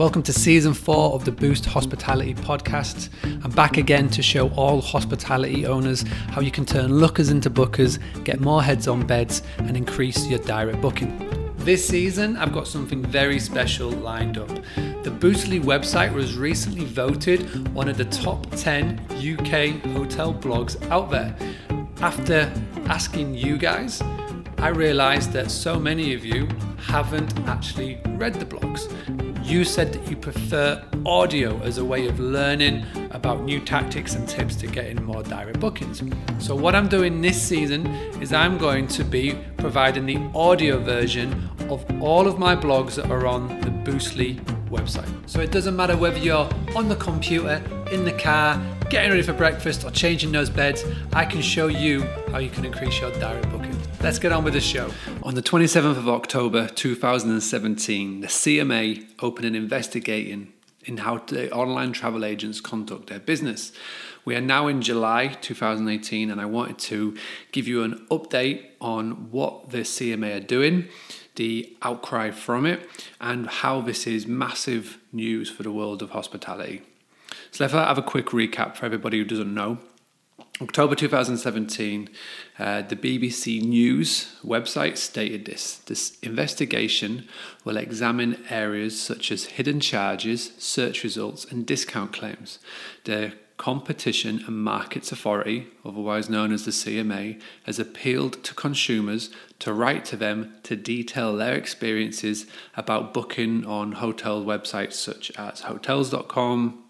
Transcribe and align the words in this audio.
Welcome 0.00 0.22
to 0.22 0.32
season 0.32 0.72
four 0.72 1.12
of 1.12 1.26
the 1.26 1.30
Boost 1.30 1.66
Hospitality 1.66 2.32
podcast. 2.32 3.10
I'm 3.44 3.50
back 3.50 3.76
again 3.76 4.08
to 4.08 4.22
show 4.22 4.48
all 4.54 4.80
hospitality 4.80 5.66
owners 5.66 6.04
how 6.30 6.40
you 6.40 6.50
can 6.50 6.64
turn 6.64 6.94
lookers 6.94 7.28
into 7.28 7.50
bookers, 7.50 7.98
get 8.24 8.40
more 8.40 8.62
heads 8.62 8.88
on 8.88 9.06
beds, 9.06 9.42
and 9.58 9.76
increase 9.76 10.26
your 10.26 10.38
direct 10.38 10.80
booking. 10.80 11.52
This 11.58 11.86
season, 11.86 12.38
I've 12.38 12.54
got 12.54 12.66
something 12.66 13.04
very 13.04 13.38
special 13.38 13.90
lined 13.90 14.38
up. 14.38 14.48
The 14.48 15.10
Boostly 15.10 15.62
website 15.62 16.14
was 16.14 16.34
recently 16.34 16.86
voted 16.86 17.68
one 17.74 17.86
of 17.90 17.98
the 17.98 18.06
top 18.06 18.50
10 18.52 18.98
UK 19.10 19.82
hotel 19.92 20.32
blogs 20.32 20.80
out 20.90 21.10
there. 21.10 21.36
After 22.00 22.50
asking 22.86 23.34
you 23.34 23.58
guys, 23.58 24.00
I 24.56 24.68
realised 24.68 25.32
that 25.32 25.50
so 25.50 25.78
many 25.78 26.14
of 26.14 26.24
you 26.24 26.48
haven't 26.80 27.38
actually 27.48 28.00
read 28.08 28.34
the 28.34 28.46
blogs. 28.46 28.90
You 29.46 29.64
said 29.64 29.92
that 29.92 30.10
you 30.10 30.16
prefer 30.16 30.82
audio 31.06 31.60
as 31.62 31.78
a 31.78 31.84
way 31.84 32.06
of 32.06 32.20
learning 32.20 32.84
about 33.10 33.42
new 33.42 33.60
tactics 33.60 34.14
and 34.14 34.28
tips 34.28 34.56
to 34.56 34.66
getting 34.66 35.02
more 35.04 35.22
direct 35.22 35.60
bookings. 35.60 36.02
So, 36.38 36.54
what 36.54 36.74
I'm 36.74 36.88
doing 36.88 37.20
this 37.20 37.40
season 37.40 37.86
is 38.20 38.32
I'm 38.32 38.58
going 38.58 38.86
to 38.88 39.04
be 39.04 39.38
providing 39.56 40.06
the 40.06 40.18
audio 40.34 40.78
version 40.78 41.48
of 41.68 41.84
all 42.02 42.26
of 42.26 42.38
my 42.38 42.54
blogs 42.56 42.94
that 42.96 43.10
are 43.10 43.26
on 43.26 43.48
the 43.60 43.70
Boostly 43.90 44.38
website. 44.68 45.08
So, 45.28 45.40
it 45.40 45.50
doesn't 45.50 45.76
matter 45.76 45.96
whether 45.96 46.18
you're 46.18 46.48
on 46.76 46.88
the 46.88 46.96
computer, 46.96 47.62
in 47.90 48.04
the 48.04 48.12
car, 48.12 48.60
getting 48.88 49.10
ready 49.10 49.22
for 49.22 49.32
breakfast, 49.32 49.84
or 49.84 49.90
changing 49.90 50.32
those 50.32 50.50
beds, 50.50 50.84
I 51.12 51.24
can 51.24 51.42
show 51.42 51.68
you 51.68 52.02
how 52.30 52.38
you 52.38 52.50
can 52.50 52.64
increase 52.64 53.00
your 53.00 53.10
direct 53.12 53.50
booking. 53.50 53.69
Let's 54.02 54.18
get 54.18 54.32
on 54.32 54.44
with 54.44 54.54
the 54.54 54.62
show. 54.62 54.90
On 55.22 55.34
the 55.34 55.42
27th 55.42 55.98
of 55.98 56.08
October 56.08 56.68
2017, 56.68 58.22
the 58.22 58.28
CMA 58.28 59.06
opened 59.20 59.46
an 59.46 59.54
investigation 59.54 60.54
in 60.86 60.96
how 60.96 61.18
the 61.18 61.52
online 61.52 61.92
travel 61.92 62.24
agents 62.24 62.62
conduct 62.62 63.08
their 63.08 63.18
business. 63.18 63.72
We 64.24 64.34
are 64.36 64.40
now 64.40 64.68
in 64.68 64.80
July 64.80 65.36
2018, 65.42 66.30
and 66.30 66.40
I 66.40 66.46
wanted 66.46 66.78
to 66.78 67.14
give 67.52 67.68
you 67.68 67.82
an 67.82 68.06
update 68.10 68.68
on 68.80 69.30
what 69.30 69.68
the 69.68 69.80
CMA 69.80 70.34
are 70.38 70.46
doing, 70.46 70.88
the 71.34 71.76
outcry 71.82 72.30
from 72.30 72.64
it, 72.64 72.88
and 73.20 73.48
how 73.48 73.82
this 73.82 74.06
is 74.06 74.26
massive 74.26 74.98
news 75.12 75.50
for 75.50 75.62
the 75.62 75.72
world 75.72 76.00
of 76.00 76.10
hospitality. 76.10 76.80
So 77.50 77.64
let's 77.64 77.74
have 77.74 77.98
a 77.98 78.02
quick 78.02 78.28
recap 78.28 78.76
for 78.76 78.86
everybody 78.86 79.18
who 79.18 79.26
doesn't 79.26 79.52
know. 79.52 79.76
October 80.62 80.94
2017, 80.94 82.10
uh, 82.58 82.82
the 82.82 82.94
BBC 82.94 83.62
News 83.62 84.36
website 84.44 84.98
stated 84.98 85.46
this 85.46 85.78
this 85.78 86.18
investigation 86.20 87.26
will 87.64 87.78
examine 87.78 88.44
areas 88.50 89.00
such 89.00 89.32
as 89.32 89.56
hidden 89.56 89.80
charges, 89.80 90.52
search 90.58 91.02
results, 91.02 91.46
and 91.46 91.64
discount 91.64 92.12
claims. 92.12 92.58
The 93.04 93.32
Competition 93.56 94.44
and 94.46 94.62
Markets 94.62 95.12
Authority, 95.12 95.68
otherwise 95.82 96.28
known 96.28 96.52
as 96.52 96.66
the 96.66 96.70
CMA, 96.70 97.40
has 97.64 97.78
appealed 97.78 98.44
to 98.44 98.54
consumers 98.54 99.30
to 99.60 99.72
write 99.72 100.04
to 100.06 100.16
them 100.16 100.56
to 100.64 100.76
detail 100.76 101.36
their 101.36 101.54
experiences 101.54 102.46
about 102.76 103.14
booking 103.14 103.64
on 103.64 103.92
hotel 103.92 104.44
websites 104.44 104.94
such 104.94 105.30
as 105.38 105.60
hotels.com, 105.60 106.84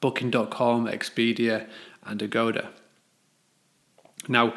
booking.com, 0.00 0.86
Expedia, 0.86 1.66
and 2.04 2.22
Agoda. 2.22 2.70
Now, 4.28 4.54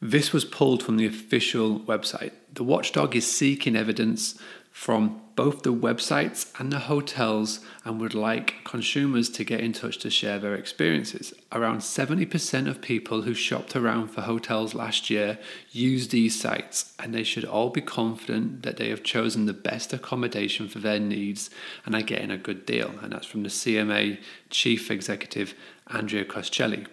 this 0.00 0.32
was 0.32 0.44
pulled 0.44 0.82
from 0.82 0.96
the 0.96 1.06
official 1.06 1.80
website. 1.80 2.32
The 2.52 2.64
watchdog 2.64 3.16
is 3.16 3.30
seeking 3.30 3.76
evidence 3.76 4.38
from 4.70 5.22
both 5.36 5.62
the 5.62 5.72
websites 5.72 6.52
and 6.58 6.70
the 6.70 6.80
hotels 6.80 7.60
and 7.84 7.98
would 7.98 8.14
like 8.14 8.56
consumers 8.64 9.30
to 9.30 9.42
get 9.42 9.60
in 9.60 9.72
touch 9.72 9.96
to 9.98 10.10
share 10.10 10.38
their 10.38 10.54
experiences. 10.54 11.32
Around 11.50 11.78
70% 11.78 12.68
of 12.68 12.82
people 12.82 13.22
who 13.22 13.32
shopped 13.32 13.74
around 13.74 14.08
for 14.08 14.20
hotels 14.20 14.74
last 14.74 15.08
year 15.08 15.38
use 15.70 16.08
these 16.08 16.38
sites, 16.38 16.94
and 16.98 17.14
they 17.14 17.22
should 17.22 17.46
all 17.46 17.70
be 17.70 17.80
confident 17.80 18.64
that 18.64 18.76
they 18.76 18.90
have 18.90 19.02
chosen 19.02 19.46
the 19.46 19.54
best 19.54 19.94
accommodation 19.94 20.68
for 20.68 20.78
their 20.78 21.00
needs 21.00 21.48
and 21.86 21.94
are 21.94 22.02
getting 22.02 22.30
a 22.30 22.36
good 22.36 22.66
deal. 22.66 22.92
And 23.02 23.12
that's 23.12 23.26
from 23.26 23.44
the 23.44 23.48
CMA 23.48 24.18
Chief 24.50 24.90
Executive 24.90 25.54
Andrea 25.86 26.26
Coscelli. 26.26 26.86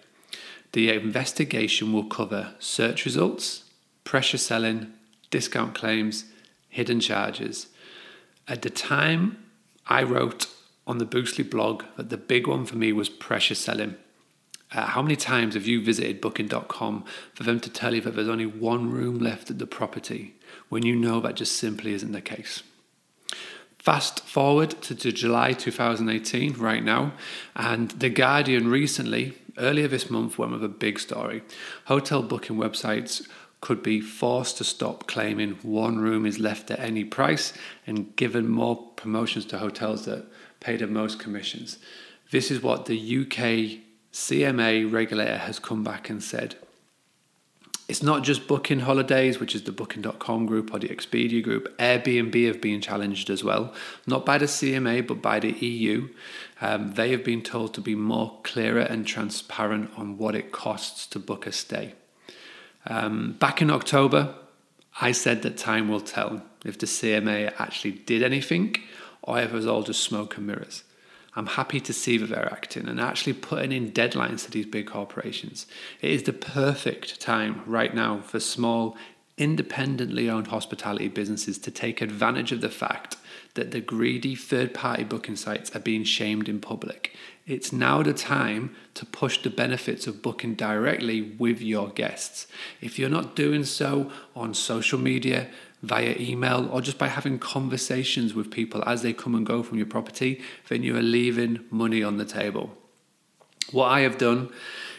The 0.74 0.90
investigation 0.90 1.92
will 1.92 2.06
cover 2.06 2.52
search 2.58 3.04
results, 3.04 3.62
pressure 4.02 4.38
selling, 4.38 4.92
discount 5.30 5.72
claims, 5.72 6.24
hidden 6.68 6.98
charges. 6.98 7.68
At 8.48 8.62
the 8.62 8.70
time, 8.70 9.38
I 9.86 10.02
wrote 10.02 10.48
on 10.84 10.98
the 10.98 11.06
Boostly 11.06 11.48
blog 11.48 11.84
that 11.96 12.10
the 12.10 12.16
big 12.16 12.48
one 12.48 12.66
for 12.66 12.76
me 12.76 12.92
was 12.92 13.08
pressure 13.08 13.54
selling. 13.54 13.94
Uh, 14.72 14.86
how 14.86 15.00
many 15.00 15.14
times 15.14 15.54
have 15.54 15.64
you 15.64 15.80
visited 15.80 16.20
booking.com 16.20 17.04
for 17.34 17.44
them 17.44 17.60
to 17.60 17.70
tell 17.70 17.94
you 17.94 18.00
that 18.00 18.16
there's 18.16 18.28
only 18.28 18.46
one 18.46 18.90
room 18.90 19.20
left 19.20 19.52
at 19.52 19.60
the 19.60 19.68
property 19.68 20.34
when 20.70 20.84
you 20.84 20.96
know 20.96 21.20
that 21.20 21.36
just 21.36 21.56
simply 21.56 21.94
isn't 21.94 22.10
the 22.10 22.20
case? 22.20 22.64
Fast 23.78 24.26
forward 24.26 24.70
to, 24.82 24.96
to 24.96 25.12
July 25.12 25.52
2018, 25.52 26.54
right 26.54 26.82
now, 26.82 27.12
and 27.54 27.92
The 27.92 28.10
Guardian 28.10 28.66
recently 28.66 29.38
earlier 29.58 29.88
this 29.88 30.10
month 30.10 30.38
went 30.38 30.52
with 30.52 30.64
a 30.64 30.68
big 30.68 30.98
story. 30.98 31.42
Hotel 31.86 32.22
booking 32.22 32.56
websites 32.56 33.26
could 33.60 33.82
be 33.82 34.00
forced 34.00 34.58
to 34.58 34.64
stop 34.64 35.06
claiming 35.06 35.52
one 35.62 35.98
room 35.98 36.26
is 36.26 36.38
left 36.38 36.70
at 36.70 36.78
any 36.80 37.02
price 37.02 37.54
and 37.86 38.14
given 38.16 38.46
more 38.46 38.76
promotions 38.96 39.46
to 39.46 39.58
hotels 39.58 40.04
that 40.04 40.26
pay 40.60 40.76
the 40.76 40.86
most 40.86 41.18
commissions. 41.18 41.78
This 42.30 42.50
is 42.50 42.62
what 42.62 42.86
the 42.86 43.20
UK 43.20 43.80
CMA 44.12 44.92
regulator 44.92 45.38
has 45.38 45.58
come 45.58 45.82
back 45.82 46.10
and 46.10 46.22
said. 46.22 46.56
It's 47.86 48.02
not 48.02 48.22
just 48.22 48.48
Booking 48.48 48.80
Holdings, 48.80 49.38
which 49.38 49.54
is 49.54 49.64
the 49.64 49.72
Booking.com 49.72 50.46
group 50.46 50.72
or 50.72 50.78
the 50.78 50.88
Expedia 50.88 51.42
group. 51.42 51.76
Airbnb 51.76 52.46
have 52.46 52.60
been 52.60 52.80
challenged 52.80 53.28
as 53.28 53.44
well, 53.44 53.74
not 54.06 54.24
by 54.24 54.38
the 54.38 54.46
CMA, 54.46 55.06
but 55.06 55.20
by 55.20 55.38
the 55.38 55.52
EU. 55.52 56.08
Um, 56.62 56.94
they 56.94 57.10
have 57.10 57.22
been 57.22 57.42
told 57.42 57.74
to 57.74 57.82
be 57.82 57.94
more 57.94 58.38
clearer 58.42 58.80
and 58.80 59.06
transparent 59.06 59.90
on 59.98 60.16
what 60.16 60.34
it 60.34 60.50
costs 60.50 61.06
to 61.08 61.18
book 61.18 61.46
a 61.46 61.52
stay. 61.52 61.94
Um, 62.86 63.32
back 63.38 63.60
in 63.60 63.70
October, 63.70 64.34
I 65.00 65.12
said 65.12 65.42
that 65.42 65.58
time 65.58 65.88
will 65.88 66.00
tell 66.00 66.42
if 66.64 66.78
the 66.78 66.86
CMA 66.86 67.52
actually 67.58 67.92
did 67.92 68.22
anything 68.22 68.76
or 69.20 69.38
if 69.40 69.52
it 69.52 69.54
was 69.54 69.66
all 69.66 69.82
just 69.82 70.02
smoke 70.02 70.38
and 70.38 70.46
mirrors. 70.46 70.84
I'm 71.36 71.46
happy 71.46 71.80
to 71.80 71.92
see 71.92 72.16
that 72.18 72.30
they're 72.30 72.52
acting 72.52 72.88
and 72.88 73.00
actually 73.00 73.32
putting 73.32 73.72
in 73.72 73.92
deadlines 73.92 74.44
to 74.44 74.50
these 74.50 74.66
big 74.66 74.86
corporations. 74.86 75.66
It 76.00 76.10
is 76.10 76.22
the 76.22 76.32
perfect 76.32 77.20
time 77.20 77.62
right 77.66 77.92
now 77.94 78.20
for 78.20 78.38
small, 78.38 78.96
independently 79.36 80.30
owned 80.30 80.48
hospitality 80.48 81.08
businesses 81.08 81.58
to 81.58 81.70
take 81.70 82.00
advantage 82.00 82.52
of 82.52 82.60
the 82.60 82.68
fact 82.68 83.16
that 83.54 83.72
the 83.72 83.80
greedy 83.80 84.36
third 84.36 84.72
party 84.72 85.02
booking 85.02 85.36
sites 85.36 85.74
are 85.74 85.80
being 85.80 86.04
shamed 86.04 86.48
in 86.48 86.60
public. 86.60 87.16
It's 87.46 87.72
now 87.72 88.02
the 88.02 88.14
time 88.14 88.74
to 88.94 89.04
push 89.04 89.42
the 89.42 89.50
benefits 89.50 90.06
of 90.06 90.22
booking 90.22 90.54
directly 90.54 91.20
with 91.20 91.60
your 91.60 91.88
guests. 91.88 92.46
If 92.80 92.98
you're 92.98 93.10
not 93.10 93.36
doing 93.36 93.64
so 93.64 94.10
on 94.34 94.54
social 94.54 94.98
media, 94.98 95.48
via 95.84 96.14
email 96.18 96.68
or 96.70 96.80
just 96.80 96.98
by 96.98 97.08
having 97.08 97.38
conversations 97.38 98.34
with 98.34 98.50
people 98.50 98.82
as 98.86 99.02
they 99.02 99.12
come 99.12 99.34
and 99.34 99.46
go 99.46 99.62
from 99.62 99.78
your 99.78 99.86
property, 99.86 100.40
then 100.68 100.82
you 100.82 100.96
are 100.96 101.02
leaving 101.02 101.60
money 101.70 102.02
on 102.02 102.16
the 102.16 102.24
table. 102.24 102.76
What 103.70 103.86
I 103.86 104.00
have 104.00 104.18
done 104.18 104.50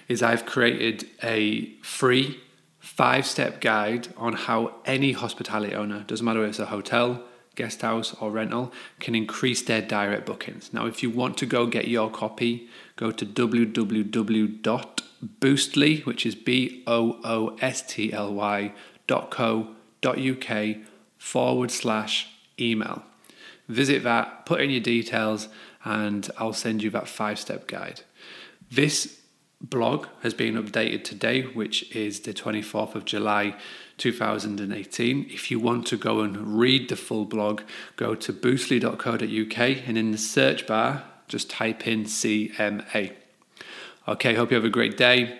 is 0.08 0.22
I've 0.22 0.46
created 0.46 1.08
a 1.24 1.74
free 1.82 2.40
five 2.80 3.26
step 3.26 3.62
guide 3.62 4.08
on 4.16 4.34
how 4.34 4.76
any 4.86 5.12
hospitality 5.14 5.74
owner, 5.74 6.04
doesn't 6.04 6.26
matter 6.26 6.44
if 6.44 6.50
it's 6.50 6.60
a 6.60 6.68
hotel, 6.68 7.24
guest 7.56 7.82
house, 7.82 8.14
or 8.20 8.30
rental, 8.32 8.72
can 9.00 9.16
increase 9.16 9.64
their 9.64 9.82
direct 9.82 10.26
bookings. 10.26 10.72
Now, 10.72 10.86
if 10.86 11.02
you 11.02 11.10
want 11.10 11.38
to 11.40 11.48
go 11.48 11.66
get 11.66 11.88
your 11.88 12.12
copy, 12.12 12.70
go 12.96 13.12
to 13.12 13.26
www.boostly, 13.26 14.66
which 16.06 16.26
is 16.26 16.36
B 16.36 16.84
O 16.86 17.20
O 17.24 17.58
S 17.60 17.82
T 17.82 18.14
L 18.14 18.34
Y 18.34 18.74
dot 19.08 19.32
co 19.32 19.75
uk 20.12 20.78
forward 21.18 21.72
slash 21.72 22.30
email. 22.60 23.04
Visit 23.68 24.04
that, 24.04 24.46
put 24.46 24.62
in 24.62 24.70
your 24.70 24.82
details, 24.82 25.48
and 25.84 26.30
I'll 26.38 26.54
send 26.54 26.84
you 26.84 26.90
that 26.92 27.08
five 27.08 27.40
step 27.40 27.68
guide. 27.68 28.02
This 28.72 29.22
blog 29.62 30.08
has 30.22 30.34
been 30.34 30.56
updated 30.56 31.04
today, 31.04 31.42
which 31.42 31.96
is 31.96 32.22
the 32.22 32.34
24th 32.34 32.96
of 32.96 33.06
July 33.06 33.56
2018. 33.98 35.28
If 35.30 35.50
you 35.50 35.60
want 35.60 35.88
to 35.88 35.98
go 35.98 36.22
and 36.22 36.60
read 36.60 36.90
the 36.90 36.96
full 36.96 37.26
blog, 37.26 37.62
go 37.96 38.16
to 38.16 38.34
boostly.co.uk 38.34 39.88
and 39.88 39.98
in 39.98 40.12
the 40.12 40.18
search 40.18 40.68
bar, 40.68 41.04
just 41.28 41.50
type 41.50 41.88
in 41.88 42.04
CMA. 42.04 43.14
Okay, 44.08 44.36
hope 44.36 44.52
you 44.52 44.56
have 44.56 44.66
a 44.66 44.70
great 44.70 44.98
day. 44.98 45.40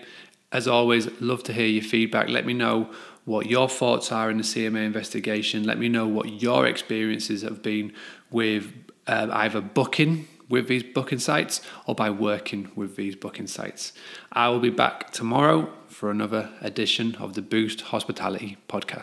As 0.50 0.66
always, 0.66 1.08
love 1.20 1.42
to 1.44 1.52
hear 1.52 1.66
your 1.66 1.84
feedback. 1.84 2.28
Let 2.28 2.46
me 2.46 2.54
know 2.54 2.90
what 3.26 3.46
your 3.46 3.68
thoughts 3.68 4.10
are 4.10 4.30
in 4.30 4.38
the 4.38 4.42
CMA 4.42 4.86
investigation. 4.86 5.64
Let 5.64 5.78
me 5.78 5.88
know 5.88 6.06
what 6.06 6.40
your 6.40 6.64
experiences 6.66 7.42
have 7.42 7.60
been 7.60 7.92
with 8.30 8.72
uh, 9.06 9.28
either 9.30 9.60
booking 9.60 10.28
with 10.48 10.68
these 10.68 10.84
booking 10.84 11.18
sites 11.18 11.60
or 11.86 11.94
by 11.94 12.08
working 12.08 12.70
with 12.76 12.94
these 12.94 13.16
booking 13.16 13.48
sites. 13.48 13.92
I 14.32 14.48
will 14.48 14.60
be 14.60 14.70
back 14.70 15.10
tomorrow 15.10 15.72
for 15.88 16.10
another 16.10 16.50
edition 16.60 17.16
of 17.16 17.34
the 17.34 17.42
Boost 17.42 17.80
Hospitality 17.82 18.56
podcast. 18.68 19.02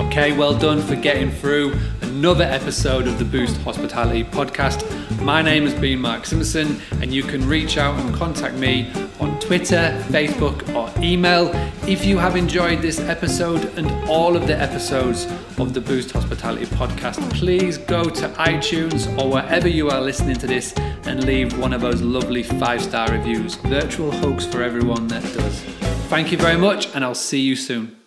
Okay, 0.00 0.36
well 0.36 0.54
done 0.54 0.82
for 0.82 0.96
getting 0.96 1.30
through 1.30 1.74
another 2.02 2.44
episode 2.44 3.06
of 3.06 3.18
the 3.18 3.24
Boost 3.24 3.56
Hospitality 3.62 4.24
podcast. 4.24 4.82
My 5.22 5.40
name 5.40 5.62
has 5.62 5.72
been 5.72 6.00
Mark 6.00 6.26
Simpson, 6.26 6.78
and 7.00 7.14
you 7.14 7.22
can 7.22 7.48
reach 7.48 7.78
out 7.78 7.98
and 7.98 8.14
contact 8.14 8.56
me 8.56 8.92
on 9.18 9.40
Twitter, 9.40 9.98
Facebook, 10.08 10.74
or 10.74 10.91
email 11.02 11.50
if 11.86 12.04
you 12.04 12.18
have 12.18 12.36
enjoyed 12.36 12.80
this 12.80 13.00
episode 13.00 13.64
and 13.78 13.90
all 14.08 14.36
of 14.36 14.46
the 14.46 14.56
episodes 14.56 15.26
of 15.58 15.74
the 15.74 15.80
Boost 15.80 16.10
Hospitality 16.12 16.66
podcast. 16.66 17.18
Please 17.32 17.78
go 17.78 18.04
to 18.04 18.28
iTunes 18.30 19.06
or 19.18 19.30
wherever 19.30 19.68
you 19.68 19.90
are 19.90 20.00
listening 20.00 20.36
to 20.36 20.46
this 20.46 20.72
and 21.04 21.24
leave 21.24 21.58
one 21.58 21.72
of 21.72 21.80
those 21.80 22.02
lovely 22.02 22.42
five 22.42 22.82
star 22.82 23.10
reviews. 23.10 23.54
Virtual 23.56 24.10
hugs 24.10 24.46
for 24.46 24.62
everyone 24.62 25.06
that 25.08 25.22
does. 25.22 25.60
Thank 26.08 26.30
you 26.30 26.38
very 26.38 26.58
much, 26.58 26.94
and 26.94 27.04
I'll 27.04 27.14
see 27.14 27.40
you 27.40 27.56
soon. 27.56 28.01